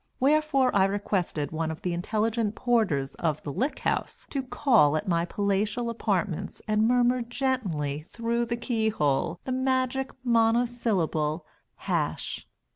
[0.19, 5.07] wherefore I requested one of the intelligent porters of the Lick House to call at
[5.07, 11.45] my palatial apartments, and murmur gently through the key hole the magic monosyllable
[11.75, 12.47] "Hash!"